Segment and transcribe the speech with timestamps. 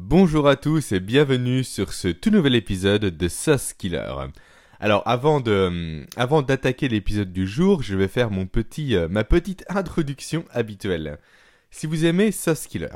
[0.00, 4.14] Bonjour à tous et bienvenue sur ce tout nouvel épisode de Sauce Killer.
[4.78, 9.24] Alors avant de, avant d'attaquer l'épisode du jour, je vais faire mon petit, euh, ma
[9.24, 11.18] petite introduction habituelle.
[11.72, 12.86] Si vous aimez Sauce Killer,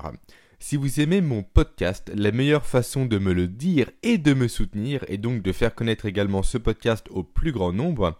[0.61, 4.47] si vous aimez mon podcast, la meilleure façon de me le dire et de me
[4.47, 8.17] soutenir, et donc de faire connaître également ce podcast au plus grand nombre,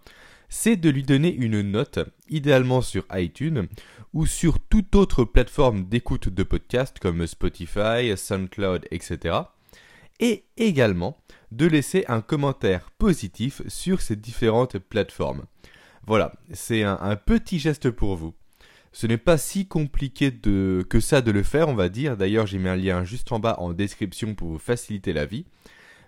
[0.55, 1.97] c'est de lui donner une note,
[2.29, 3.67] idéalement sur iTunes
[4.13, 9.35] ou sur toute autre plateforme d'écoute de podcast comme Spotify, SoundCloud, etc.
[10.19, 11.17] Et également
[11.51, 15.45] de laisser un commentaire positif sur ces différentes plateformes.
[16.05, 18.35] Voilà, c'est un, petit geste pour vous.
[18.91, 22.15] Ce n'est pas si compliqué que ça de le faire, on va dire.
[22.15, 25.45] D'ailleurs, j'ai mis un lien juste en bas en description pour vous faciliter la vie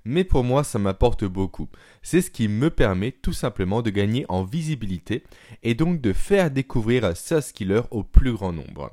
[0.05, 1.67] mais pour moi ça m'apporte beaucoup.
[2.01, 5.23] C'est ce qui me permet tout simplement de gagner en visibilité
[5.63, 8.91] et donc de faire découvrir SaaS Killer au plus grand nombre.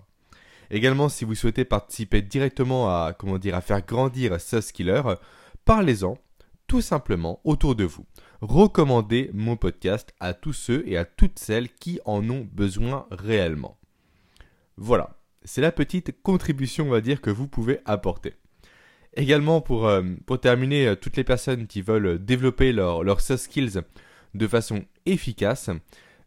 [0.71, 5.03] Également, si vous souhaitez participer directement à, comment dire, faire grandir SaaS Killer,
[5.67, 6.17] parlez-en
[6.67, 8.07] tout simplement autour de vous.
[8.41, 13.79] Recommandez mon podcast à tous ceux et à toutes celles qui en ont besoin réellement.
[14.79, 18.35] Voilà, c'est la petite contribution, on va dire, que vous pouvez apporter.
[19.15, 20.03] Également, pour, euh,
[20.41, 23.83] terminer, euh, toutes les personnes qui veulent développer leurs soft skills
[24.35, 25.69] de façon efficace,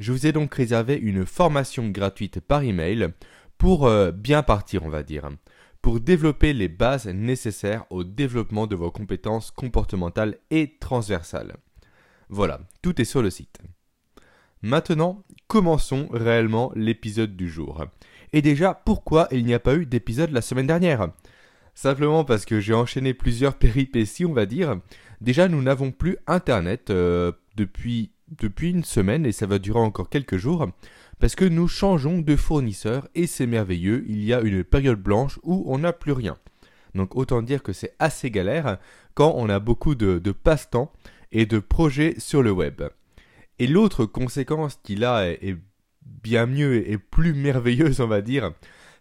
[0.00, 3.10] Je vous ai donc réservé une formation gratuite par email
[3.58, 5.30] pour euh, bien partir, on va dire,
[5.82, 11.54] pour développer les bases nécessaires au développement de vos compétences comportementales et transversales.
[12.28, 13.58] Voilà, tout est sur le site.
[14.62, 17.84] Maintenant, commençons réellement l'épisode du jour.
[18.32, 21.08] Et déjà, pourquoi il n'y a pas eu d'épisode la semaine dernière?
[21.74, 24.80] Simplement parce que j'ai enchaîné plusieurs péripéties, on va dire.
[25.20, 30.08] Déjà, nous n'avons plus Internet euh, depuis, depuis une semaine et ça va durer encore
[30.08, 30.66] quelques jours.
[31.18, 35.38] Parce que nous changeons de fournisseur et c'est merveilleux, il y a une période blanche
[35.42, 36.38] où on n'a plus rien.
[36.94, 38.78] Donc autant dire que c'est assez galère
[39.14, 40.90] quand on a beaucoup de passe-temps
[41.34, 42.82] et de projets sur le web.
[43.58, 45.56] Et l'autre conséquence qu'il a est,
[46.22, 48.52] bien mieux et plus merveilleuse, on va dire,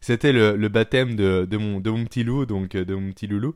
[0.01, 3.53] c'était le, baptême de, mon, de mon petit loup, donc de mon petit loulou.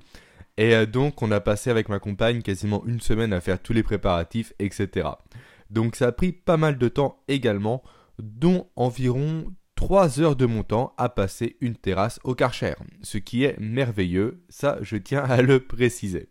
[0.57, 3.73] Et euh, donc on a passé avec ma compagne quasiment une semaine à faire tous
[3.73, 5.09] les préparatifs, etc.
[5.69, 7.83] Donc ça a pris pas mal de temps également,
[8.19, 12.73] dont environ 3 heures de mon temps à passer une terrasse au Karcher,
[13.03, 16.29] ce qui est merveilleux, ça je tiens à le préciser.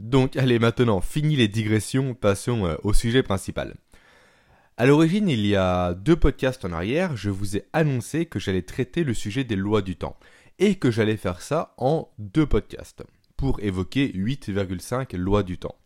[0.00, 3.74] Donc allez maintenant, fini les digressions, passons euh, au sujet principal.
[4.78, 8.62] À l'origine, il y a deux podcasts en arrière, je vous ai annoncé que j'allais
[8.62, 10.16] traiter le sujet des lois du temps,
[10.58, 13.02] et que j'allais faire ça en deux podcasts,
[13.36, 15.76] pour évoquer 8,5 lois du temps.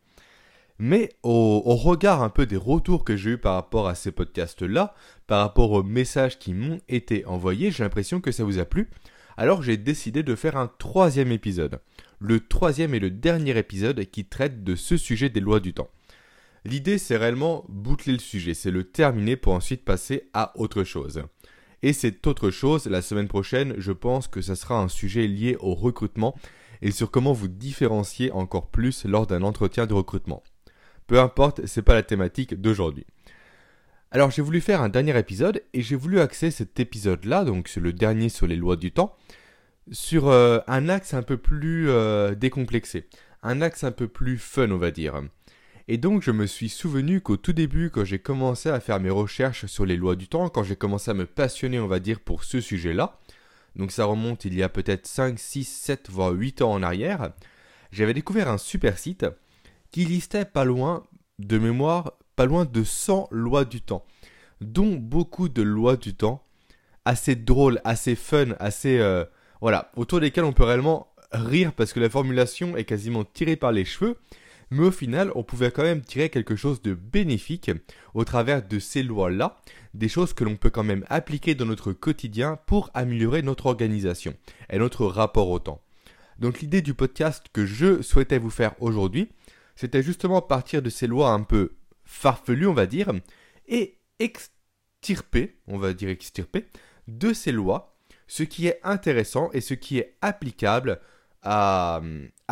[0.78, 4.12] Mais au, au, regard un peu des retours que j'ai eu par rapport à ces
[4.12, 4.94] podcasts-là,
[5.26, 8.90] par rapport aux messages qui m'ont été envoyés, j'ai l'impression que ça vous a plu.
[9.36, 11.80] Alors j'ai décidé de faire un troisième épisode
[12.24, 15.90] le troisième et le dernier épisode qui traite de ce sujet des lois du temps.
[16.64, 21.22] L'idée c'est réellement boucler le sujet, c'est le terminer pour ensuite passer à autre chose.
[21.82, 25.58] Et cette autre chose, la semaine prochaine, je pense que ça sera un sujet lié
[25.60, 26.34] au recrutement
[26.80, 30.42] et sur comment vous différencier encore plus lors d'un entretien de recrutement.
[31.06, 33.04] Peu importe, c'est pas la thématique d'aujourd'hui.
[34.14, 37.92] Alors j'ai voulu faire un dernier épisode et j'ai voulu axer cet épisode-là, donc le
[37.92, 39.16] dernier sur les lois du temps,
[39.90, 43.08] sur euh, un axe un peu plus euh, décomplexé,
[43.42, 45.20] un axe un peu plus fun, on va dire.
[45.88, 49.10] Et donc je me suis souvenu qu'au tout début, quand j'ai commencé à faire mes
[49.10, 52.20] recherches sur les lois du temps, quand j'ai commencé à me passionner, on va dire,
[52.20, 53.18] pour ce sujet-là,
[53.74, 57.32] donc ça remonte il y a peut-être 5, 6, 7, voire 8 ans en arrière,
[57.90, 59.26] j'avais découvert un super site
[59.90, 61.02] qui listait pas loin,
[61.40, 64.04] de mémoire, pas loin de 100 lois du temps,
[64.60, 66.42] dont beaucoup de lois du temps
[67.04, 68.98] assez drôles, assez fun, assez...
[68.98, 69.24] Euh,
[69.60, 73.72] voilà, autour desquels on peut réellement rire parce que la formulation est quasiment tirée par
[73.72, 74.16] les cheveux,
[74.70, 77.70] mais au final, on pouvait quand même tirer quelque chose de bénéfique
[78.14, 79.56] au travers de ces lois-là,
[79.92, 84.34] des choses que l'on peut quand même appliquer dans notre quotidien pour améliorer notre organisation
[84.70, 85.80] et notre rapport au temps.
[86.38, 89.30] Donc l'idée du podcast que je souhaitais vous faire aujourd'hui,
[89.76, 91.72] c'était justement partir de ces lois un peu
[92.04, 93.12] farfelues, on va dire,
[93.66, 96.66] et extirper, on va dire extirper,
[97.08, 97.94] de ces lois
[98.26, 101.00] ce qui est intéressant et ce qui est applicable
[101.42, 102.00] à,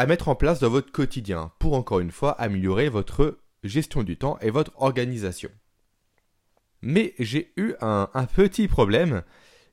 [0.07, 4.39] mettre en place dans votre quotidien pour encore une fois améliorer votre gestion du temps
[4.41, 5.51] et votre organisation.
[6.83, 9.23] Mais j'ai eu un, petit problème,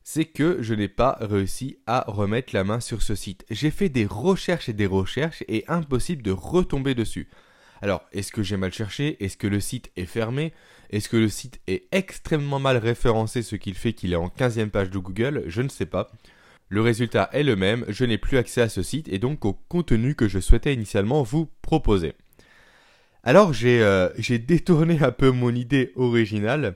[0.04, 3.46] c'est que je n'ai pas réussi à remettre la main sur ce site.
[3.50, 7.30] J'ai fait des recherches et des recherches et impossible de retomber dessus.
[7.82, 9.24] Alors, est-ce que j'ai mal cherché?
[9.24, 10.54] Est-ce que le site est fermé?
[10.90, 14.70] Est-ce que le site est extrêmement mal référencé, ce qui fait qu'il est en 15e
[14.70, 15.44] page de Google?
[15.48, 16.12] Je ne sais pas.
[16.68, 19.54] Le résultat est le même, je n'ai plus accès à ce site et donc au
[19.54, 22.14] contenu que je souhaitais initialement vous proposer.
[23.24, 24.10] Alors j'ai euh,
[24.48, 26.76] détourné un peu mon idée originale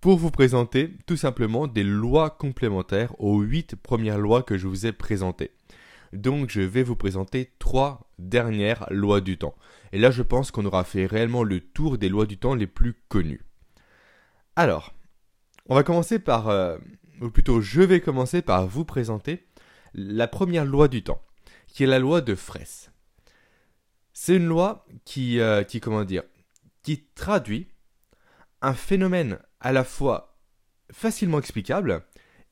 [0.00, 4.86] pour vous présenter tout simplement des lois complémentaires aux 8 premières lois que je vous
[4.86, 5.52] ai présentées.
[6.12, 9.54] Donc je vais vous présenter trois dernières lois du temps.
[9.92, 12.66] Et là je pense qu'on aura fait réellement le tour des lois du temps les
[12.66, 13.44] plus connues.
[14.56, 14.92] Alors,
[15.68, 16.78] on va commencer par, euh,
[17.20, 19.46] ou plutôt je vais commencer par vous présenter
[19.94, 21.22] la première loi du temps,
[21.66, 22.90] qui est la loi de Fraisse.
[24.12, 25.80] C'est une loi qui, euh, qui,
[27.14, 27.68] traduit
[28.60, 30.38] un phénomène à la fois
[30.90, 32.02] facilement explicable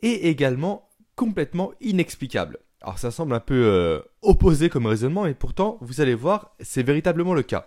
[0.01, 2.59] et également complètement inexplicable.
[2.87, 6.85] Alors ça semble un peu euh, opposé comme raisonnement, et pourtant, vous allez voir, c'est
[6.85, 7.67] véritablement le cas.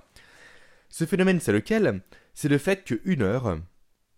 [0.88, 2.02] Ce phénomène, c'est lequel?
[2.34, 3.60] C'est le fait qu'une heure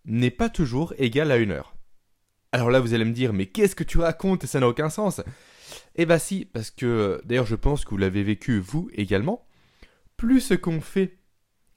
[0.04, 1.74] n'est pas toujours égale à une heure.
[2.52, 4.46] Alors là, vous allez me dire, mais qu'est-ce que tu racontes?
[4.46, 5.20] Ça n'a aucun sens.
[5.96, 9.44] Eh bah si, parce que, d'ailleurs, je pense que vous l'avez vécu vous également.
[10.16, 11.18] Plus ce qu'on fait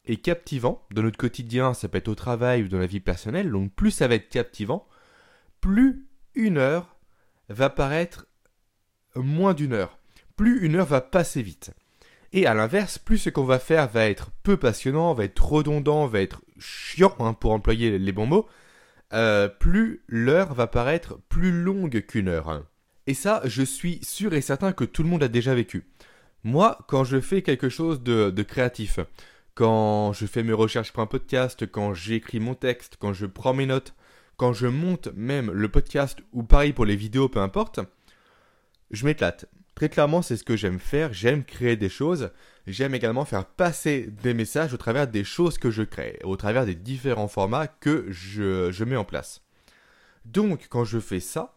[0.06, 3.50] est captivant, dans notre quotidien, ça peut être au travail ou dans la vie personnelle,
[3.50, 4.88] donc plus ça va être captivant,
[5.62, 6.06] plus
[6.36, 6.96] une heure
[7.50, 8.28] va paraître
[9.16, 9.98] moins d'une heure.
[10.36, 11.72] Plus une heure va passer vite.
[12.34, 16.06] Et à l'inverse, plus ce qu'on va faire va être peu passionnant, va être redondant,
[16.06, 18.48] va être chiant, hein, pour employer les bons mots,
[19.14, 22.66] euh, plus l'heure va paraître plus longue qu'une heure.
[23.08, 25.86] Et ça, je suis sûr et certain que tout le monde a déjà vécu.
[26.44, 29.00] Moi, quand je fais quelque chose de, de créatif,
[29.54, 33.54] quand je fais mes recherches pour un podcast, quand j'écris mon texte, quand je prends
[33.54, 33.94] mes notes,
[34.38, 37.80] quand je monte même le podcast ou pareil pour les vidéos, peu importe,
[38.92, 39.46] je m'éclate.
[39.76, 41.12] Très clairement, c'est ce que j'aime faire.
[41.12, 42.32] J'aime créer des choses.
[42.66, 46.66] J'aime également faire passer des messages au travers des choses que je crée, au travers
[46.66, 49.44] des différents formats que je, mets en place.
[50.24, 51.56] Donc, quand je fais ça,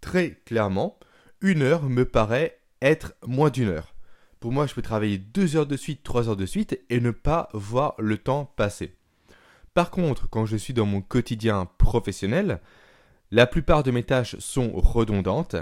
[0.00, 0.98] très clairement,
[1.40, 3.94] une heure me paraît être moins d'une heure.
[4.38, 7.10] Pour moi, je peux travailler deux heures de suite, trois heures de suite et ne
[7.10, 8.94] pas voir le temps passer.
[9.74, 12.60] Par contre, quand je suis dans mon quotidien professionnel,
[13.32, 15.56] la plupart de mes tâches sont redondantes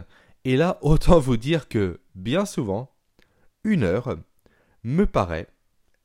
[0.47, 2.95] et là, autant vous dire que, bien souvent,
[3.65, 4.17] une heure
[4.85, 5.49] me paraît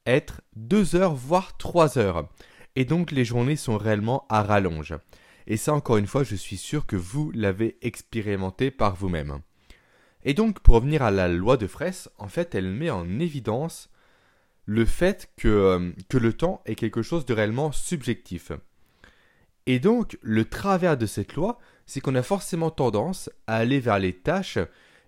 [0.07, 2.27] être deux heures, voire trois heures.
[2.75, 4.95] Et donc les journées sont réellement à rallonge.
[5.45, 9.41] Et ça, encore une fois, je suis sûr que vous l'avez expérimenté par vous-même.
[10.23, 13.91] Et donc, pour revenir à la loi de Fraisse, en fait, elle met en évidence
[14.65, 18.51] le fait que, euh, que le temps est quelque chose de réellement subjectif.
[19.67, 23.99] Et donc, le travers de cette loi, c'est qu'on a forcément tendance à aller vers
[23.99, 24.59] les tâches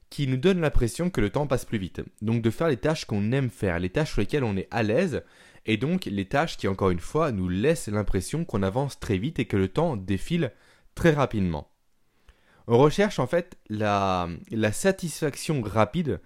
[0.10, 2.02] qui nous donnent l'impression que le temps passe plus vite.
[2.22, 4.84] Donc de faire les tâches qu'on aime faire, les tâches sur lesquelles on est à
[4.84, 5.24] l'aise,
[5.66, 9.40] et donc les tâches qui, encore une fois, nous laissent l'impression qu'on avance très vite
[9.40, 10.52] et que le temps défile
[10.94, 11.70] très rapidement.
[12.68, 14.30] On recherche en fait la,
[14.72, 16.22] satisfaction rapide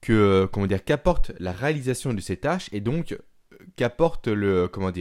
[0.00, 3.18] que comment dire qu'apporte la réalisation de ces tâches et donc
[3.76, 4.92] qu'apporte le comment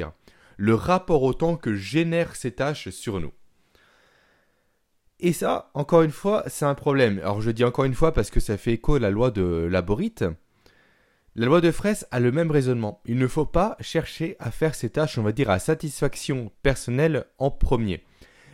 [0.57, 3.31] le rapport au temps que génèrent ces tâches sur nous.
[5.19, 7.19] Et ça, encore une fois, c'est un problème.
[7.19, 9.68] Alors je dis encore une fois parce que ça fait écho à la loi de
[9.69, 10.25] Laborite.
[11.36, 13.01] La loi de Fraisse a le même raisonnement.
[13.06, 17.25] Il ne faut pas chercher à faire ces tâches, on va dire, à satisfaction personnelle
[17.39, 18.03] en premier.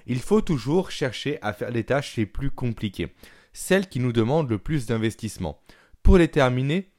[0.06, 3.14] Il faut toujours chercher à faire les tâches les plus compliquées,
[3.52, 5.62] celles qui nous demandent le plus d'investissement,
[6.04, 6.90] pour les terminer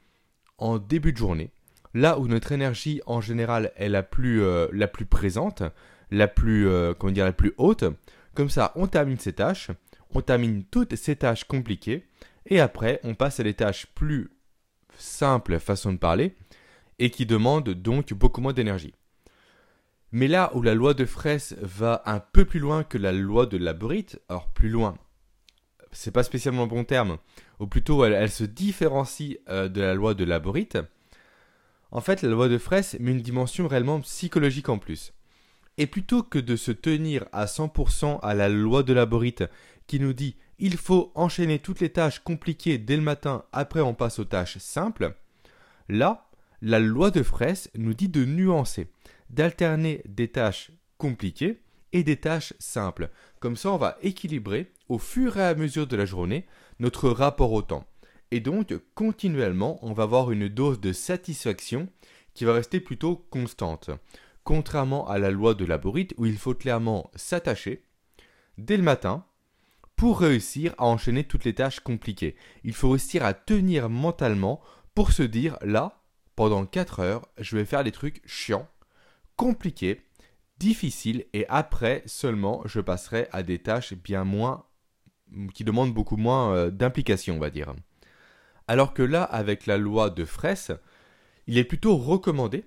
[0.59, 1.49] en début de journée,
[1.95, 4.67] là où notre énergie en général est la plus, euh,
[5.09, 5.63] présente,
[6.11, 7.85] la plus, euh, comment dire, la plus haute,
[8.33, 9.71] comme ça, on termine ces tâches,
[10.13, 12.07] on termine toutes ces tâches compliquées,
[12.45, 14.31] et après, on passe à des tâches plus
[14.97, 16.35] simples, façon de parler,
[16.99, 18.93] et qui demandent donc beaucoup moins d'énergie.
[20.11, 23.45] Mais là où la loi de Fraisse va un peu plus loin que la loi
[23.45, 24.97] de Laborite, alors plus loin,
[25.91, 27.17] c'est pas spécialement le bon terme,
[27.59, 30.77] ou plutôt elle, se différencie euh, de la loi de Laborite,
[31.91, 35.13] en fait la loi de Fraisse met une dimension réellement psychologique en plus.
[35.77, 39.43] Et plutôt que de se tenir à 100% à la loi de la borite
[39.87, 43.95] qui nous dit il faut enchaîner toutes les tâches compliquées dès le matin, après on
[43.95, 45.15] passe aux tâches simples,
[45.89, 46.29] là,
[46.61, 48.87] la loi de Fraisse nous dit de nuancer,
[49.31, 51.61] d'alterner des tâches compliquées
[51.93, 53.09] et des tâches simples.
[53.39, 56.45] Comme ça, on va équilibrer au fur et à mesure de la journée
[56.79, 57.87] notre rapport au temps.
[58.29, 61.89] Et donc, continuellement, on va avoir une dose de satisfaction
[62.35, 63.89] qui va rester plutôt constante
[64.51, 67.85] contrairement à la loi de Laborite où il faut clairement s'attacher
[68.57, 69.23] dès le matin
[69.95, 72.35] pour réussir à enchaîner toutes les tâches compliquées.
[72.65, 74.59] Il faut réussir à tenir mentalement
[74.93, 76.03] pour se dire là,
[76.35, 78.67] pendant 4 heures, je vais faire des trucs chiants,
[79.37, 80.01] compliqués,
[80.57, 84.65] difficiles, et après seulement, je passerai à des tâches bien moins,
[85.53, 87.73] qui demandent beaucoup moins euh, d'implication, on va dire.
[88.67, 90.73] Alors que là, avec la loi de Fraisse,
[91.47, 92.65] il est plutôt recommandé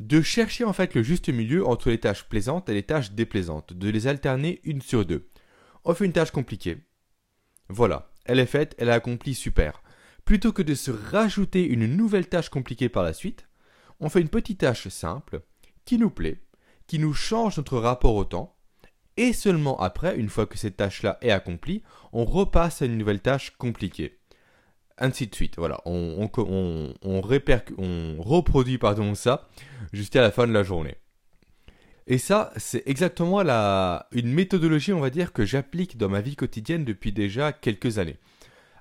[0.00, 3.74] de chercher en fait le juste milieu entre les tâches plaisantes et les tâches déplaisantes,
[3.74, 5.28] de les alterner une sur deux.
[5.84, 6.78] On fait une tâche compliquée.
[7.68, 9.82] Voilà, elle est faite, elle a accompli super.
[10.24, 13.46] Plutôt que de se rajouter une nouvelle tâche compliquée par la suite,
[14.00, 15.42] on fait une petite tâche simple,
[15.84, 16.42] qui nous plaît,
[16.86, 18.56] qui nous change notre rapport au temps,
[19.18, 23.20] et seulement après, une fois que cette tâche-là est accomplie, on repasse à une nouvelle
[23.20, 24.19] tâche compliquée
[25.00, 25.54] ainsi de suite.
[25.58, 26.28] Voilà, on,
[28.18, 28.78] reproduit
[29.14, 29.48] ça
[29.92, 30.96] jusqu'à la fin de la journée.
[32.06, 36.36] Et ça, c'est exactement la, une méthodologie, on va dire, que j'applique dans ma vie
[36.36, 38.16] quotidienne depuis déjà quelques années.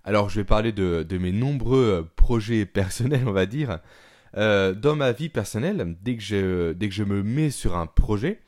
[0.03, 3.79] Alors, je vais parler de, mes nombreux projets personnels, on va dire.
[4.37, 7.87] Euh, dans ma vie personnelle, dès que, je, dès que je me mets sur un
[7.87, 8.39] projet,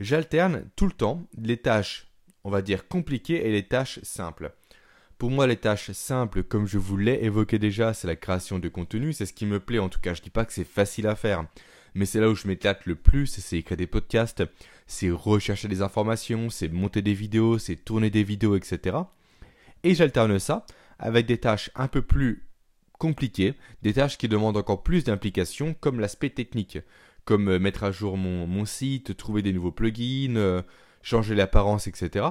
[0.00, 2.08] j'alterne tout le temps les tâches,
[2.44, 4.52] on va dire, compliquées et les tâches simples.
[5.22, 8.68] Pour moi, les tâches simples, comme je vous l'ai évoqué déjà, c'est la création de
[8.68, 9.12] contenu.
[9.12, 9.78] C'est ce qui me plaît.
[9.78, 11.46] En tout cas, je dis pas que c'est facile à faire,
[11.94, 13.28] mais c'est là où je m'éclate le plus.
[13.28, 14.42] C'est écrire des podcasts,
[14.88, 18.96] c'est rechercher des informations, c'est monter des vidéos, c'est tourner des vidéos, etc.
[19.84, 20.66] Et j'alterne ça
[20.98, 22.44] avec des tâches un peu plus
[22.98, 26.78] compliquées, des tâches qui demandent encore plus d'implication, comme l'aspect technique,
[27.24, 30.62] comme euh, mettre à jour mon, site, trouver des nouveaux plugins, euh,
[31.00, 32.24] changer l'apparence, etc.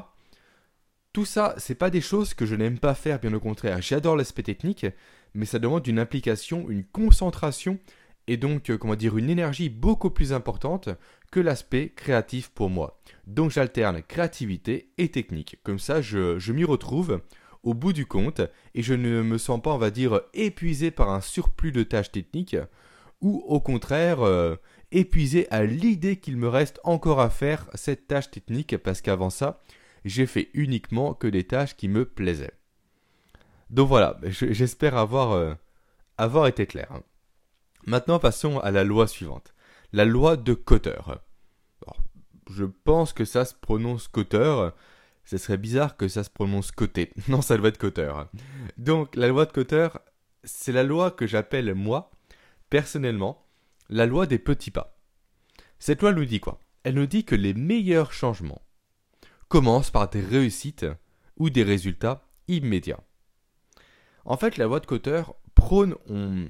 [1.13, 3.82] Tout ça, c'est pas des choses que je n'aime pas faire, bien au contraire.
[3.82, 4.86] J'adore l'aspect technique,
[5.34, 7.80] mais ça demande une implication, une concentration
[8.27, 10.89] et donc, euh, comment dire, une énergie beaucoup plus importante
[11.32, 13.01] que l'aspect créatif pour moi.
[13.27, 15.58] Donc j'alterne créativité et technique.
[15.63, 17.22] Comme ça, je, m'y retrouve
[17.63, 18.41] au bout du compte
[18.74, 22.12] et je ne me sens pas, on va dire, épuisé par un surplus de tâches
[22.12, 22.58] techniques
[23.20, 24.56] ou au contraire euh,
[24.91, 29.62] épuisé à l'idée qu'il me reste encore à faire cette tâche technique parce qu'avant ça,
[30.05, 32.58] j'ai fait uniquement que des tâches qui me plaisaient.
[33.70, 35.53] Donc voilà, j'espère avoir, euh,
[36.17, 37.01] avoir été clair.
[37.86, 39.53] Maintenant, passons à la loi suivante.
[39.93, 41.00] La loi de Cotter.
[42.50, 44.70] je pense que ça se prononce Cotter.
[45.24, 47.12] Ce serait bizarre que ça se prononce côté.
[47.27, 48.12] Non, ça doit être Cotter.
[48.77, 49.88] Donc, la loi de Cotter,
[50.43, 52.12] c'est la loi que j'appelle, moi,
[52.70, 53.46] personnellement,
[53.89, 54.98] la loi des petits pas.
[55.79, 56.60] Cette loi nous dit quoi?
[56.84, 58.62] Elle nous dit que les meilleurs changements
[59.51, 60.86] commence par des réussites
[61.36, 63.03] ou des résultats immédiats.
[64.24, 65.24] En fait, la voie de Cotter
[65.55, 66.48] prône, on,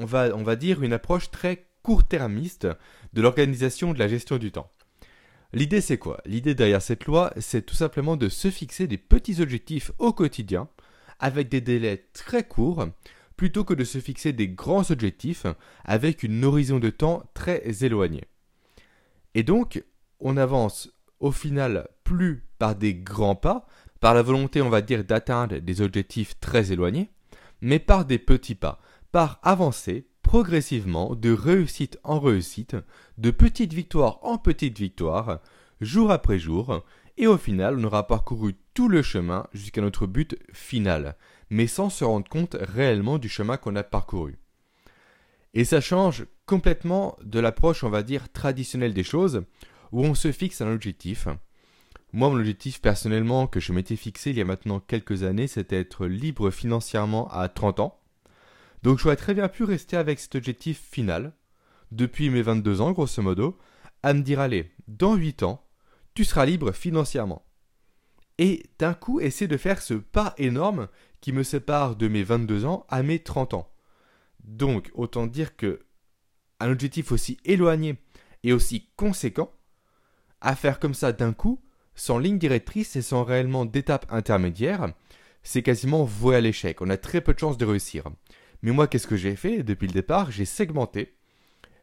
[0.00, 2.66] va, on va dire, une approche très court-termiste
[3.12, 4.68] de l'organisation de la gestion du temps.
[5.52, 6.20] L'idée c'est quoi?
[6.26, 10.68] L'idée derrière cette loi, c'est tout simplement de se fixer des petits objectifs au quotidien
[11.20, 12.88] avec des délais très courts
[13.36, 15.46] plutôt que de se fixer des grands objectifs
[15.84, 18.24] avec une horizon de temps très éloignée.
[19.34, 19.84] Et donc,
[20.18, 20.90] on avance
[21.20, 23.66] au final plus par des grands pas,
[24.00, 27.10] par la volonté on va dire d'atteindre des objectifs très éloignés,
[27.60, 28.80] mais par des petits pas,
[29.12, 32.76] par avancer progressivement de réussite en réussite,
[33.18, 35.40] de petite victoire en petite victoire,
[35.80, 36.84] jour après jour,
[37.18, 41.16] et au final on aura parcouru tout le chemin jusqu'à notre but final,
[41.50, 44.38] mais sans se rendre compte réellement du chemin qu'on a parcouru.
[45.54, 49.44] Et ça change complètement de l'approche, on va dire, traditionnelle des choses,
[49.92, 51.28] où on se fixe un objectif.
[52.14, 55.80] Moi, mon objectif personnellement que je m'étais fixé il y a maintenant quelques années, c'était
[55.80, 58.00] être libre financièrement à 30 ans.
[58.82, 61.32] Donc j'aurais très bien pu rester avec cet objectif final,
[61.90, 63.58] depuis mes 22 ans grosso modo,
[64.02, 65.64] à me dire allez, dans 8 ans,
[66.14, 67.46] tu seras libre financièrement.
[68.38, 70.88] Et d'un coup, essayer de faire ce pas énorme
[71.20, 73.70] qui me sépare de mes 22 ans à mes 30 ans.
[74.44, 75.80] Donc, autant dire que
[76.60, 77.96] un objectif aussi éloigné
[78.42, 79.52] et aussi conséquent,
[80.40, 81.60] à faire comme ça d'un coup,
[82.02, 84.92] sans ligne directrice et sans réellement d'étape intermédiaire,
[85.44, 86.82] c'est quasiment voué à l'échec.
[86.82, 88.08] On a très peu de chances de réussir.
[88.62, 90.32] Mais moi, qu'est-ce que j'ai fait depuis le départ?
[90.32, 91.14] J'ai segmenté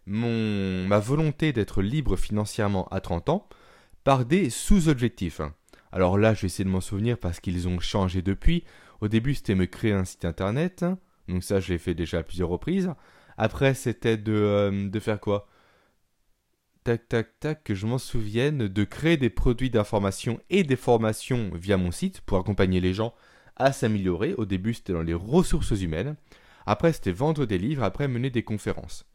[0.06, 3.48] mon, ma volonté d'être libre financièrement à 30 ans
[4.04, 5.40] par des sous-objectifs.
[5.94, 8.66] Alors là, je vais essayer de m'en souvenir parce qu'ils ont changé depuis.
[9.00, 10.84] Au début, c'était me créer un site internet.
[11.30, 12.92] Donc ça, je l'ai fait déjà à plusieurs reprises.
[13.38, 15.48] Après, c'était de, euh, de faire quoi?
[16.84, 21.52] Tac, tac, tac, que je m'en souvienne, de créer des produits d'information et des formations
[21.54, 23.14] via mon site pour accompagner les gens
[23.56, 24.34] à s'améliorer.
[24.36, 26.16] Au début, c'était dans les ressources humaines.
[26.66, 29.06] Après, c'était vendre des livres, après mener des conférences.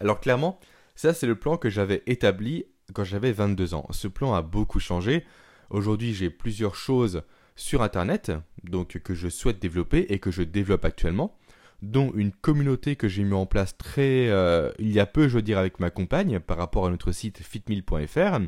[0.00, 0.58] Alors clairement,
[0.94, 3.86] ça c'est le plan que j'avais établi quand j'avais 22 ans.
[3.90, 5.24] Ce plan a beaucoup changé.
[5.70, 7.22] Aujourd'hui, j'ai plusieurs choses
[7.56, 8.32] sur Internet,
[8.64, 11.36] donc que je souhaite développer et que je développe actuellement.
[11.82, 15.34] Dont une communauté que j'ai mis en place très euh, il y a peu, je
[15.34, 18.40] veux dire, avec ma compagne par rapport à notre site fitmill.fr.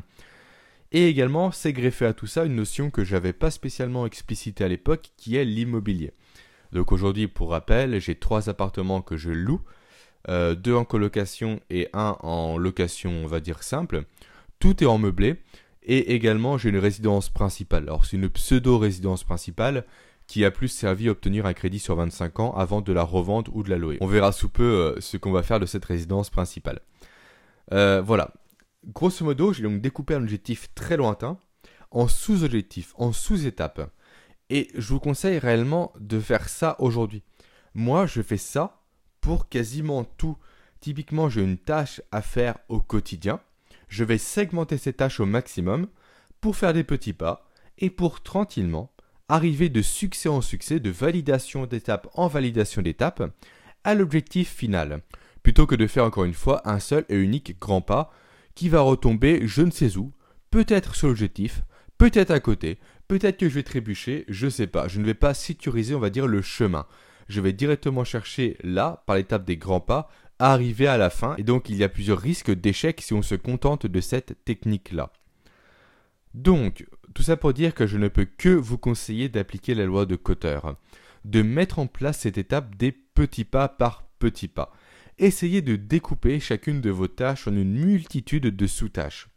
[0.91, 4.67] Et également, c'est greffé à tout ça une notion que j'avais pas spécialement explicitée à
[4.67, 6.11] l'époque, qui est l'immobilier.
[6.71, 9.61] Donc aujourd'hui, pour rappel, j'ai trois appartements que je loue,
[10.27, 14.03] euh, deux en colocation et un en location, on va dire simple.
[14.59, 15.37] Tout est en meublé.
[15.83, 17.83] Et également, j'ai une résidence principale.
[17.83, 19.85] Alors, c'est une pseudo-résidence principale
[20.29, 23.51] qui a plus servi à obtenir un crédit sur 25 ans avant de la revendre
[23.55, 23.97] ou de la louer.
[23.99, 26.81] On verra sous peu euh, ce qu'on va faire de cette résidence principale.
[27.73, 28.31] Euh, voilà.
[28.85, 31.39] Grosso modo, j'ai donc découpé un objectif très lointain
[31.89, 33.91] en sous-objectifs, en sous-étapes.
[34.51, 37.23] Et je vous conseille réellement de faire ça aujourd'hui.
[37.73, 38.83] Moi, je fais ça
[39.21, 40.37] pour quasiment tout.
[40.79, 43.41] Typiquement, j'ai une tâche à faire au quotidien.
[43.87, 45.87] Je vais segmenter ces tâches au maximum
[46.39, 48.91] pour faire des petits pas et pour tranquillement
[49.29, 53.31] arriver de succès en succès, de validation d'étape en validation d'étape,
[53.83, 55.01] à l'objectif final,
[55.43, 58.11] plutôt que de faire encore une fois un seul et unique grand pas
[58.55, 60.11] qui va retomber je ne sais où,
[60.51, 61.63] peut-être sur l'objectif,
[61.97, 65.33] peut-être à côté, peut-être que je vais trébucher, je sais pas, je ne vais pas
[65.33, 66.85] sécuriser on va dire le chemin.
[67.29, 70.09] Je vais directement chercher là, par l'étape des grands pas,
[70.39, 73.21] à arriver à la fin, et donc il y a plusieurs risques d'échec si on
[73.21, 75.11] se contente de cette technique-là.
[76.33, 80.05] Donc, tout ça pour dire que je ne peux que vous conseiller d'appliquer la loi
[80.05, 80.59] de Cotter,
[81.25, 84.71] de mettre en place cette étape des petits pas par petits pas.
[85.17, 89.27] Essayez de découper chacune de vos tâches en une multitude de sous-tâches.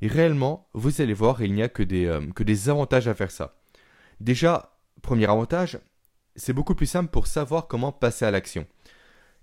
[0.00, 3.14] Et réellement, vous allez voir, il n'y a que des, euh, que des avantages à
[3.14, 3.56] faire ça.
[4.20, 5.78] Déjà, premier avantage,
[6.36, 8.66] c'est beaucoup plus simple pour savoir comment passer à l'action.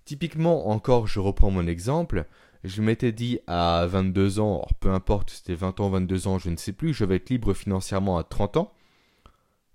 [0.05, 2.25] Typiquement, encore, je reprends mon exemple,
[2.63, 6.57] je m'étais dit à 22 ans, peu importe, c'était 20 ans, 22 ans, je ne
[6.57, 8.73] sais plus, je vais être libre financièrement à 30 ans.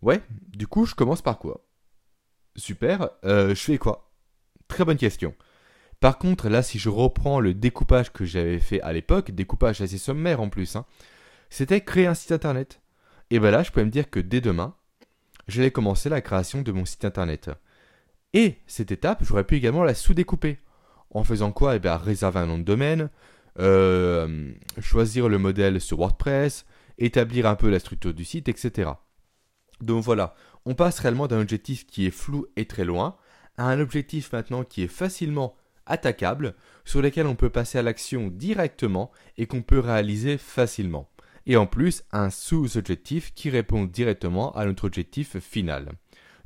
[0.02, 1.66] Ouais, du coup, je commence par quoi?
[2.54, 4.12] Super, euh, je fais quoi?
[4.68, 5.34] Très bonne question.
[6.00, 9.98] Par contre, là, si je reprends le découpage que j'avais fait à l'époque, découpage assez
[9.98, 10.84] sommaire en plus, hein,
[11.50, 12.80] c'était créer un site internet.
[13.30, 14.76] Et ben là, je pouvais me dire que dès demain,
[15.48, 17.50] j'allais commencer la création de mon site internet.
[18.32, 20.58] Et cette étape, j'aurais pu également la sous-découper
[21.16, 21.76] en faisant quoi?
[21.76, 23.08] Eh bien, réserver un nom de domaine,
[23.58, 26.66] euh, choisir le modèle sur WordPress,
[26.98, 28.90] établir un peu la structure du site, etc.
[29.80, 33.16] Donc voilà, on passe réellement d'un objectif qui est flou et très loin
[33.56, 38.28] à un objectif maintenant qui est facilement attaquable, sur lequel on peut passer à l'action
[38.28, 41.08] directement et qu'on peut réaliser facilement.
[41.46, 45.92] Et en plus, un sous-objectif qui répond directement à notre objectif final.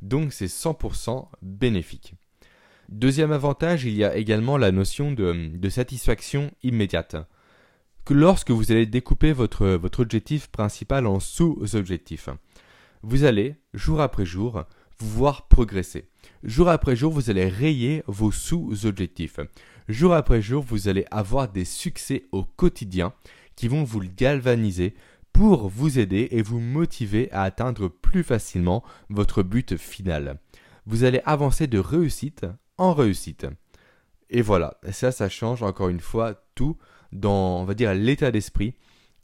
[0.01, 2.13] Donc c'est 100% bénéfique.
[2.91, 7.15] Deuxième avantage, il y a également la notion de, satisfaction immédiate.
[8.03, 12.27] Que lorsque vous allez découper votre, votre objectif principal en sous-objectifs,
[13.01, 14.65] vous allez, jour après jour,
[14.99, 16.09] vous voir progresser.
[16.43, 19.39] Jour après jour, vous allez rayer vos sous-objectifs.
[19.87, 23.13] Jour après jour, vous allez avoir des succès au quotidien
[23.55, 24.95] qui vont vous galvaniser
[25.31, 30.39] pour vous aider et vous motiver à atteindre plus facilement votre but final.
[30.85, 32.45] Vous allez avancer de réussite
[32.81, 33.45] en réussite.
[34.31, 36.77] Et voilà, ça, ça change encore une fois tout
[37.11, 38.73] dans, on va dire, l'état d'esprit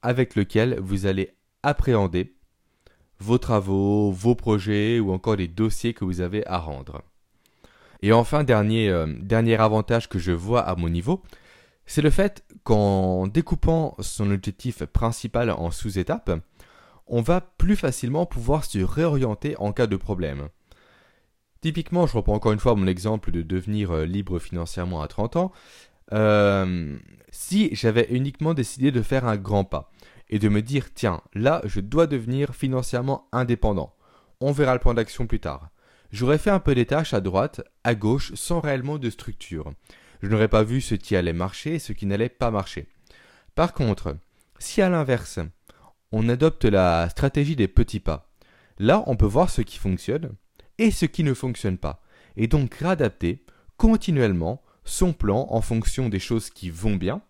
[0.04, 2.36] avec lequel vous allez appréhender
[3.20, 7.02] vos travaux, vos projets ou encore les dossiers que vous avez à rendre.
[8.04, 11.24] Et enfin, dernier, euh, dernier avantage que je vois à mon niveau,
[11.88, 16.32] c'est le fait qu'en découpant son objectif principal en sous-étapes,
[17.08, 20.50] on va plus facilement pouvoir se réorienter en cas de problème.
[21.62, 25.38] Typiquement, je reprends encore une fois mon exemple de devenir euh, libre financièrement à 30
[25.38, 25.52] ans.
[26.14, 26.98] Euh,
[27.32, 29.92] si j'avais uniquement décidé de faire un grand pas
[30.30, 33.94] et de me dire, tiens, là, je dois devenir financièrement indépendant.
[34.40, 35.70] On verra le plan d'action plus tard.
[36.12, 39.74] J'aurais fait un peu des tâches à droite, à gauche, sans réellement de structure.
[40.22, 42.88] Je n'aurais pas vu ce qui allait marcher et ce qui n'allait pas marcher.
[43.56, 44.16] Par contre,
[44.60, 45.40] si à l'inverse,
[46.12, 48.30] on adopte la stratégie des petits pas,
[48.80, 50.32] là, on peut voir ce qui fonctionne
[50.78, 52.02] et ce qui ne fonctionne pas,
[52.36, 53.44] et donc réadapter
[53.78, 57.22] continuellement son plan en fonction des choses qui vont bien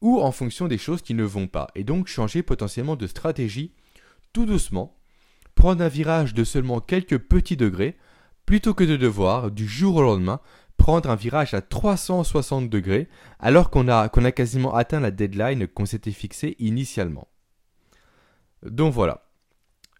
[0.00, 3.72] ou en fonction des choses qui ne vont pas, et donc changer potentiellement de stratégie
[4.32, 4.94] tout doucement,
[5.54, 7.96] prendre un virage de seulement quelques petits degrés,
[8.44, 10.40] plutôt que de devoir, du jour au lendemain,
[10.76, 13.08] prendre un virage à 360 degrés,
[13.40, 17.28] alors qu'on a, quasiment atteint la deadline qu'on s'était fixée initialement.
[18.62, 19.24] Donc voilà.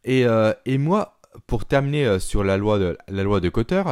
[0.05, 1.16] Et, euh, et moi,
[1.47, 3.83] pour terminer euh, sur la loi de, Cotter,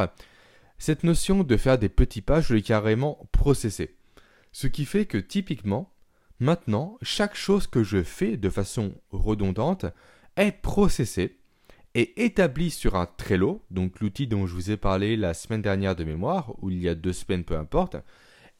[0.77, 3.95] cette notion de faire des petits pas, je l'ai carrément processé.
[4.51, 5.93] Ce qui fait que typiquement,
[6.39, 9.85] maintenant, chaque chose que je fais de façon redondante
[10.35, 11.37] est processée
[11.93, 15.95] est établi sur un Trello, donc l'outil dont je vous ai parlé la semaine dernière
[15.95, 17.95] de mémoire, ou il y a deux semaines, peu importe,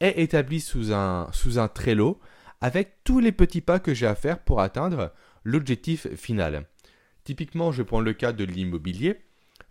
[0.00, 2.18] est établi sous un, sous un Trello
[2.62, 5.12] avec tous les petits pas que j'ai à faire pour atteindre
[5.44, 6.66] l'objectif final.
[7.26, 9.16] Typiquement, je prends le cas de l'immobilier.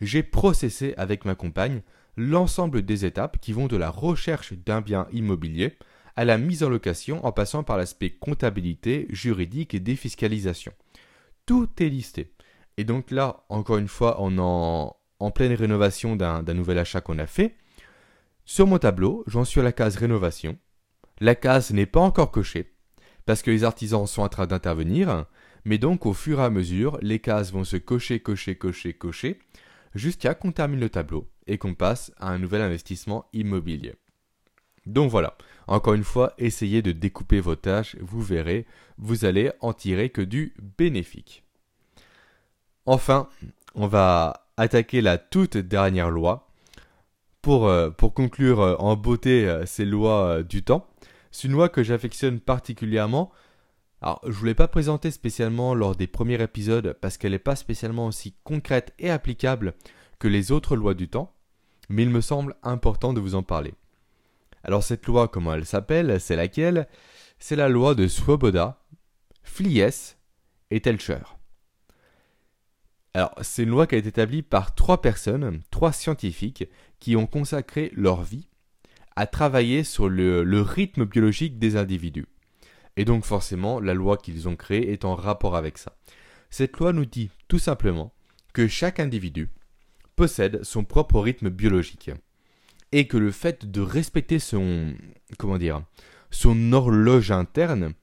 [0.02, 1.84] J'ai processé avec ma compagne
[2.18, 5.78] l'ensemble des étapes qui vont de la recherche d'un bien immobilier
[6.18, 10.74] à la mise en location en passant par l'aspect comptabilité, juridique et défiscalisation.
[11.46, 12.34] Tout est listé.
[12.76, 17.26] Et donc là, encore une fois, est en, pleine rénovation d'un nouvel achat qu'on a
[17.26, 17.56] fait.
[18.44, 20.58] Sur mon tableau, j'en suis à la case rénovation.
[21.22, 22.74] La case n'est pas encore cochée,
[23.26, 25.26] parce que les artisans sont en train d'intervenir,
[25.66, 29.40] mais donc au fur et à mesure, les cases vont se cocher, cocher, cocher, cocher,
[29.96, 33.96] jusqu'à qu'on termine le tableau et qu'on passe à un nouvel investissement immobilier.
[34.86, 35.36] Donc voilà,
[35.68, 38.66] encore une fois, essayez de découper vos tâches, vous verrez,
[38.98, 41.44] vous allez en tirer que du bénéfique.
[42.86, 43.28] Enfin,
[43.74, 46.48] on va attaquer la toute dernière loi.
[47.42, 50.88] Pour, euh, conclure euh, en beauté euh, ces lois du temps,
[51.32, 53.32] c'est une loi que j'affectionne particulièrement.
[54.06, 57.56] Alors, je ne voulais pas présenter spécialement lors des premiers épisodes parce qu'elle n'est pas
[57.56, 59.74] spécialement aussi concrète et applicable
[60.20, 61.34] que les autres lois du temps,
[61.90, 63.74] mais il me semble important de vous en parler.
[64.64, 66.22] Alors cette loi, comment elle s'appelle?
[66.22, 66.88] C'est laquelle?
[67.40, 68.80] C'est la loi de Swoboda,
[69.42, 70.18] Flies
[70.70, 71.24] et Telcher.
[73.16, 77.26] Alors, c'est une loi qui a été établie par trois personnes, trois scientifiques, qui ont
[77.26, 78.50] consacré leur vie
[79.16, 82.28] à travailler sur le rythme biologique des individus.
[82.98, 85.98] Et donc forcément, la loi qu'ils ont créée est en rapport avec ça.
[86.50, 88.14] Cette loi nous dit tout simplement
[88.54, 89.50] que chaque individu
[90.16, 92.12] possède son propre rythme biologique
[92.92, 94.94] et que le fait de respecter son
[95.38, 95.84] comment dire
[96.32, 97.94] son horloge interne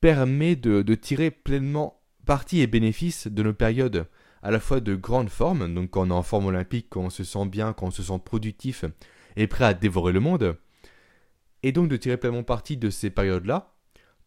[0.00, 4.06] permet de, tirer pleinement parti et bénéfice de nos périodes
[4.42, 7.10] à la fois de grande forme, donc quand on est en forme olympique, quand on
[7.10, 8.84] se sent bien, quand on se sent productif
[9.36, 10.56] et prêt à dévorer le monde,
[11.62, 13.74] et donc de tirer pleinement parti de ces périodes-là,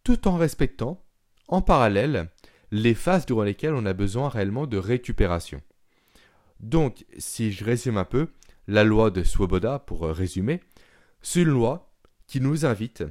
[0.04, 1.04] tout en respectant,
[1.48, 2.30] en parallèle,
[2.72, 5.62] les phases durant lesquelles on a besoin réellement de récupération.
[6.60, 8.28] Donc, si je résume un peu,
[8.68, 10.62] la loi de Swoboda, pour résumer,
[11.22, 11.92] c'est une loi
[12.28, 13.04] qui nous invite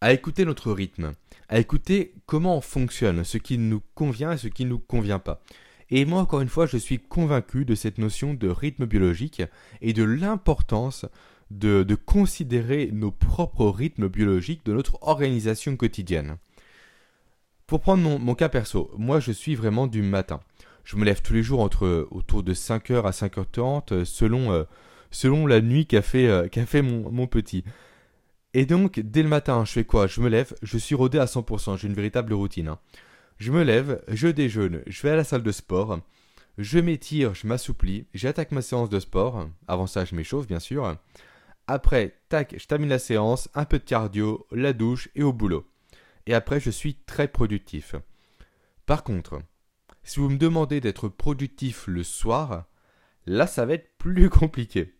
[0.00, 1.12] à écouter notre rythme,
[1.48, 5.18] à écouter comment on fonctionne, ce qui nous convient et ce qui ne nous convient
[5.18, 5.42] pas.
[5.90, 9.42] Et moi, encore une fois, je suis convaincu de cette notion de rythme biologique
[9.82, 11.04] et de l'importance
[11.58, 16.36] de, considérer nos propres rythmes biologiques de notre organisation quotidienne.
[17.66, 20.40] Pour prendre mon, cas perso, moi je suis vraiment du matin.
[20.84, 24.64] Je me lève tous les jours entre autour de 5h à 5h30 selon, euh,
[25.10, 27.64] selon la nuit qu'a fait, euh, fait mon, petit.
[28.52, 30.06] Et donc, dès le matin, je fais quoi?
[30.06, 32.68] Je me lève, je suis rodé à 100%, j'ai une véritable routine.
[32.68, 32.78] Hein.
[33.38, 36.00] Je me lève, je déjeune, je vais à la salle de sport,
[36.58, 39.48] je m'étire, je m'assouplis, j'attaque ma séance de sport.
[39.68, 40.96] Avant ça, je m'échauffe, bien sûr.
[41.66, 45.66] Après, tac, je termine la séance, un peu de cardio, la douche et au boulot.
[46.26, 47.94] Et après, je suis très productif.
[48.86, 49.42] Par contre,
[50.02, 52.66] si vous me demandez d'être productif le soir,
[53.26, 54.94] là, ça va être plus compliqué.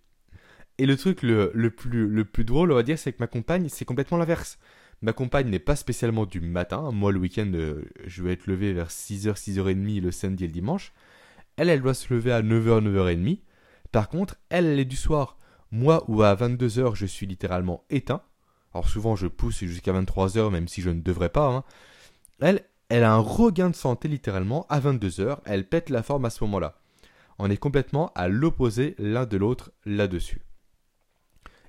[0.78, 3.68] Et le truc le, plus, le plus drôle, on va dire, c'est que ma compagne,
[3.68, 4.58] c'est complètement l'inverse.
[5.02, 6.90] Ma compagne n'est pas spécialement du matin.
[6.92, 10.52] Moi, le week-end, euh, je vais être levé vers 6h, 6h30 le samedi et le
[10.52, 10.92] dimanche.
[11.56, 13.40] Elle, elle doit se lever à 9h, 9h30.
[13.90, 15.38] Par contre, elle, elle est du soir.
[15.72, 18.22] Moi, où à 22h, je suis littéralement éteint.
[18.74, 21.48] Alors souvent, je pousse jusqu'à 23h, même si je ne devrais pas.
[21.48, 21.64] Hein.
[22.40, 25.38] Elle, elle a un regain de santé littéralement à 22h.
[25.46, 26.78] Elle pète la forme à ce moment-là.
[27.38, 30.42] On est complètement à l'opposé l'un de l'autre là-dessus.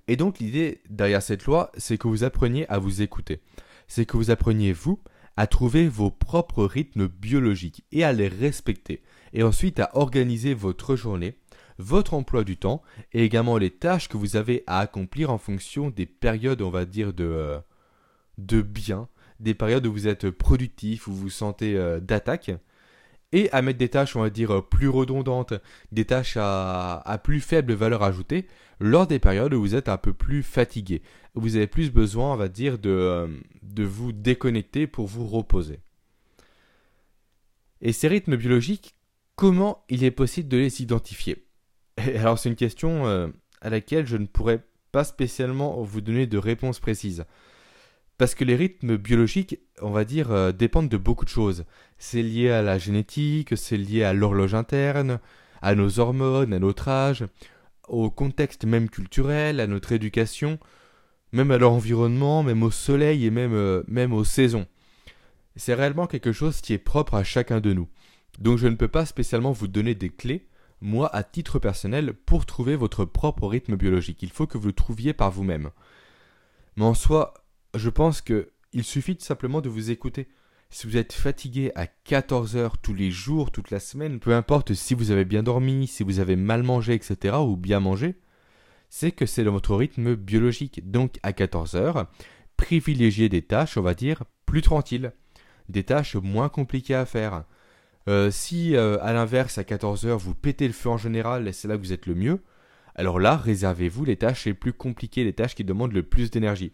[0.07, 3.41] Et donc l'idée derrière cette loi, c'est que vous appreniez à vous écouter.
[3.87, 4.99] C'est que vous appreniez, vous,
[5.37, 9.01] à trouver vos propres rythmes biologiques et à les respecter.
[9.31, 11.37] Et ensuite à organiser votre journée,
[11.77, 12.81] votre emploi du temps
[13.13, 16.85] et également les tâches que vous avez à accomplir en fonction des périodes, on va
[16.85, 19.07] dire, de, euh, bien,
[19.39, 22.51] des périodes où vous êtes productif, où vous vous sentez euh, d'attaque
[23.33, 25.55] et à mettre des tâches, on va dire, plus redondantes,
[25.91, 28.47] des tâches à, plus faible valeur ajoutée,
[28.79, 31.01] lors des périodes où vous êtes un peu plus fatigué,
[31.33, 33.27] où vous avez plus besoin, on va dire, euh,
[33.63, 35.79] de vous déconnecter pour vous reposer.
[37.81, 38.95] Et ces rythmes biologiques,
[39.35, 41.43] comment il est possible de les identifier?
[41.97, 43.27] Alors c'est une question euh,
[43.61, 47.25] à laquelle je ne pourrais pas spécialement vous donner de réponse précise.
[48.17, 51.65] Parce que les rythmes biologiques, on va dire, euh, dépendent de beaucoup de choses.
[51.97, 55.19] C'est lié à la génétique, c'est lié à l'horloge interne,
[55.61, 57.25] à nos hormones, à notre âge,
[57.87, 60.59] au contexte même culturel, à notre éducation,
[61.31, 64.67] même à l'environnement, même au soleil et même, euh, même aux saisons.
[65.55, 67.87] C'est réellement quelque chose qui est propre à chacun de nous.
[68.39, 70.47] Donc je ne peux pas spécialement vous donner des clés,
[70.83, 74.21] moi à titre personnel, pour trouver votre propre rythme biologique.
[74.21, 75.71] Il faut que vous le trouviez par vous-même.
[76.75, 77.33] Mais en soi,
[77.73, 80.27] je pense que il suffit tout simplement de vous écouter.
[80.69, 84.73] Si vous êtes fatigué à 14 heures tous les jours, toute la semaine, peu importe
[84.73, 88.15] si vous avez bien dormi, si vous avez mal mangé, etc., ou bien mangé,
[88.89, 90.89] c'est que c'est dans votre rythme biologique.
[90.89, 92.11] Donc à 14 heures,
[92.57, 95.13] privilégiez des tâches, on va dire, plus tranquilles,
[95.69, 97.45] des tâches moins compliquées à faire.
[98.09, 101.53] Euh, si euh, à l'inverse à 14 heures vous pétez le feu en général et
[101.53, 102.41] c'est là que vous êtes le mieux,
[102.95, 106.73] alors là réservez-vous les tâches les plus compliquées, les tâches qui demandent le plus d'énergie.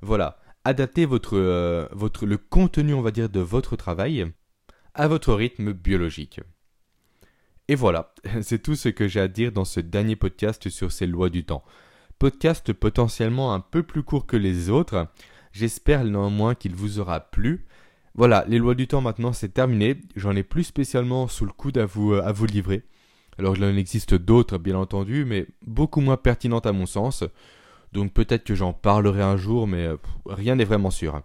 [0.00, 1.86] Voilà adaptez votre, euh,
[2.22, 4.26] le contenu, on va dire, de votre travail
[4.94, 6.40] à votre rythme biologique.
[7.68, 11.06] Et voilà, c'est tout ce que j'ai à dire dans ce dernier podcast sur ces
[11.06, 11.64] lois du temps.
[12.18, 15.06] Podcast potentiellement un peu plus court que les autres.
[15.52, 17.66] J'espère néanmoins qu'il vous aura plu.
[18.16, 20.00] Voilà, les lois du temps maintenant c'est terminé.
[20.16, 22.82] J'en ai plus spécialement sous le coude à vous, à vous livrer.
[23.38, 27.24] Alors il en existe d'autres bien entendu, mais beaucoup moins pertinentes à mon sens.
[27.92, 31.22] Donc peut-être que j'en parlerai un jour, mais euh, rien n'est vraiment sûr.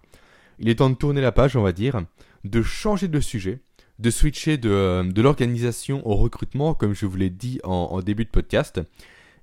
[0.58, 2.02] Il est temps de tourner la page, on va dire,
[2.44, 3.60] de changer de sujet,
[3.98, 8.30] de switcher de, euh, l'organisation au recrutement, comme je vous l'ai dit en, début de
[8.30, 8.80] podcast.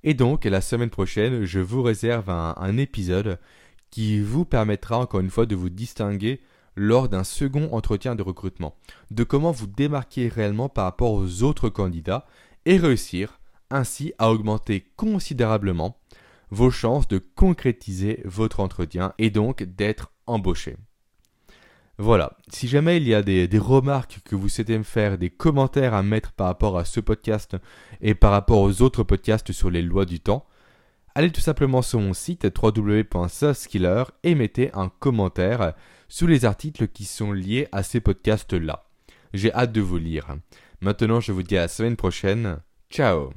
[0.04, 3.40] Et donc, la semaine prochaine, je vous réserve un, épisode
[3.90, 6.40] qui vous permettra encore une fois de vous distinguer
[6.76, 8.76] lors d'un second entretien de recrutement,
[9.12, 12.26] de comment vous démarquer réellement par rapport aux autres candidats
[12.66, 15.98] et réussir ainsi à augmenter considérablement
[16.52, 20.78] vos chances de concrétiser votre entretien et donc d'être embauché.
[22.02, 25.94] Voilà, si jamais il y a des, remarques que vous souhaitez me faire, des commentaires
[25.94, 27.58] à mettre par rapport à ce podcast
[28.00, 30.46] et par rapport aux autres podcasts sur les lois du temps,
[31.14, 35.74] allez tout simplement sur mon site www.soskiller et mettez un commentaire
[36.10, 38.84] sous les articles qui sont liés à ces podcasts-là.
[39.34, 40.36] J'ai hâte de vous lire.
[40.82, 42.58] Maintenant, je vous dis à la semaine prochaine.
[42.90, 43.32] Ciao